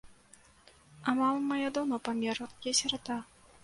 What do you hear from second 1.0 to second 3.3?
А мама мая даўно памерла, я сірата.